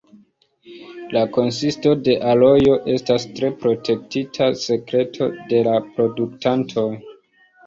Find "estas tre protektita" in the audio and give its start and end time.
2.93-4.49